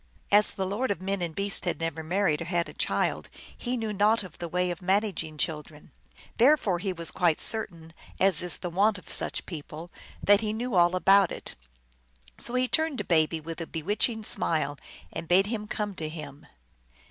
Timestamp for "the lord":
0.53-0.89